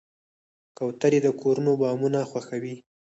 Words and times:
کوترې 0.77 1.19
د 1.25 1.27
کورونو 1.41 1.71
بامونه 1.81 2.19
خوښوي. 2.29 2.75